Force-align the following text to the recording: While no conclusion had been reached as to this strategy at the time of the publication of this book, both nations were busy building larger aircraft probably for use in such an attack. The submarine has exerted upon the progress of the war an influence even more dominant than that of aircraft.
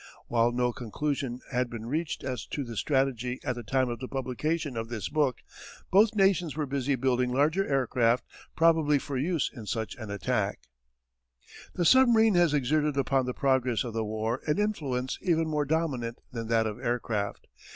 While 0.27 0.51
no 0.51 0.73
conclusion 0.73 1.41
had 1.51 1.69
been 1.69 1.85
reached 1.85 2.23
as 2.23 2.47
to 2.47 2.63
this 2.63 2.79
strategy 2.79 3.39
at 3.43 3.53
the 3.53 3.61
time 3.61 3.87
of 3.87 3.99
the 3.99 4.07
publication 4.07 4.75
of 4.75 4.89
this 4.89 5.09
book, 5.09 5.41
both 5.91 6.15
nations 6.15 6.55
were 6.55 6.65
busy 6.65 6.95
building 6.95 7.31
larger 7.31 7.67
aircraft 7.67 8.25
probably 8.55 8.97
for 8.97 9.15
use 9.15 9.51
in 9.53 9.67
such 9.67 9.95
an 9.97 10.09
attack. 10.09 10.61
The 11.75 11.85
submarine 11.85 12.33
has 12.33 12.51
exerted 12.51 12.97
upon 12.97 13.27
the 13.27 13.35
progress 13.35 13.83
of 13.83 13.93
the 13.93 14.03
war 14.03 14.41
an 14.47 14.57
influence 14.57 15.19
even 15.21 15.47
more 15.47 15.65
dominant 15.65 16.17
than 16.31 16.47
that 16.47 16.65
of 16.65 16.79
aircraft. 16.79 17.45